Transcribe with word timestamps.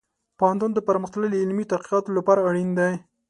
پوهنتون 0.39 0.71
د 0.73 0.79
پرمختللې 0.87 1.41
علمي 1.43 1.65
تحقیق 1.73 2.05
لپاره 2.17 2.45
اړین 2.49 2.69
دی. 2.79 2.91